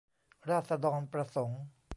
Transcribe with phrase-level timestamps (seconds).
[0.49, 1.61] ราษฎรประสงค์